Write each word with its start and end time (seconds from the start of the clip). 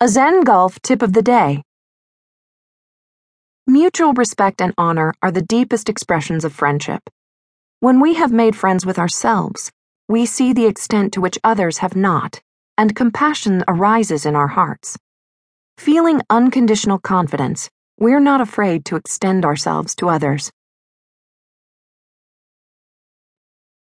A 0.00 0.06
Zen 0.06 0.42
Golf 0.42 0.80
tip 0.80 1.02
of 1.02 1.12
the 1.12 1.22
day. 1.22 1.64
Mutual 3.66 4.12
respect 4.12 4.62
and 4.62 4.72
honor 4.78 5.12
are 5.20 5.32
the 5.32 5.42
deepest 5.42 5.88
expressions 5.88 6.44
of 6.44 6.52
friendship. 6.52 7.10
When 7.80 7.98
we 7.98 8.14
have 8.14 8.30
made 8.30 8.54
friends 8.54 8.86
with 8.86 8.96
ourselves, 8.96 9.72
we 10.08 10.24
see 10.24 10.52
the 10.52 10.66
extent 10.66 11.12
to 11.14 11.20
which 11.20 11.36
others 11.42 11.78
have 11.78 11.96
not, 11.96 12.40
and 12.76 12.94
compassion 12.94 13.64
arises 13.66 14.24
in 14.24 14.36
our 14.36 14.46
hearts. 14.46 14.96
Feeling 15.78 16.22
unconditional 16.30 17.00
confidence, 17.00 17.68
we're 17.98 18.20
not 18.20 18.40
afraid 18.40 18.84
to 18.84 18.94
extend 18.94 19.44
ourselves 19.44 19.96
to 19.96 20.08
others. 20.08 20.52